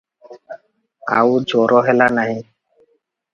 ଆଉ 1.17 1.35
ଜ୍ୱର 1.51 1.83
ହେଲା 1.89 2.09
ନାହିଁ। 2.17 2.41